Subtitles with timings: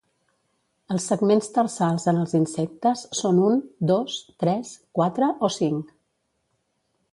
[0.93, 3.61] Els segments tarsals en els insectes són un,
[3.93, 5.97] dos, tres, quatre o cinc.